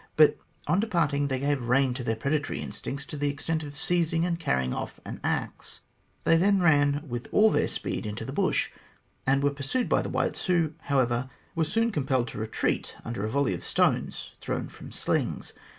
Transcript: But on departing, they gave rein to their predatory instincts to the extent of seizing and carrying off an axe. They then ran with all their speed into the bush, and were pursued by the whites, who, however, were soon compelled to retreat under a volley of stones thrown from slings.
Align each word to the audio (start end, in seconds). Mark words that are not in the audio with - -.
But 0.17 0.39
on 0.65 0.79
departing, 0.79 1.27
they 1.27 1.37
gave 1.37 1.61
rein 1.67 1.93
to 1.93 2.03
their 2.03 2.15
predatory 2.15 2.59
instincts 2.59 3.05
to 3.05 3.17
the 3.17 3.29
extent 3.29 3.61
of 3.61 3.77
seizing 3.77 4.25
and 4.25 4.39
carrying 4.39 4.73
off 4.73 4.99
an 5.05 5.19
axe. 5.23 5.81
They 6.23 6.37
then 6.37 6.59
ran 6.59 7.03
with 7.07 7.27
all 7.31 7.51
their 7.51 7.67
speed 7.67 8.07
into 8.07 8.25
the 8.25 8.33
bush, 8.33 8.71
and 9.27 9.43
were 9.43 9.51
pursued 9.53 9.87
by 9.87 10.01
the 10.01 10.09
whites, 10.09 10.43
who, 10.45 10.73
however, 10.85 11.29
were 11.53 11.65
soon 11.65 11.91
compelled 11.91 12.29
to 12.29 12.39
retreat 12.39 12.95
under 13.05 13.23
a 13.23 13.29
volley 13.29 13.53
of 13.53 13.63
stones 13.63 14.31
thrown 14.41 14.69
from 14.69 14.91
slings. 14.91 15.53